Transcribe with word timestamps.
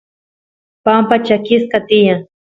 pampa 0.85 1.15
chakisqa 1.25 1.79
tiyan 1.87 2.19